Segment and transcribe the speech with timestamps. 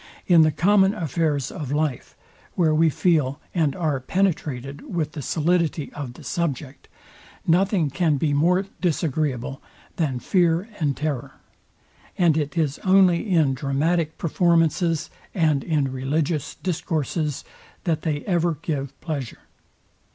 [0.25, 2.15] In the common affairs of life,
[2.55, 6.87] where we feel and are penetrated with the solidity of the subject,
[7.45, 9.61] nothing can be more disagreeable
[9.97, 11.33] than fear and terror;
[12.17, 17.45] and it is only in dramatic performances and in religious discourses,
[17.83, 19.41] that they ever give pleasure.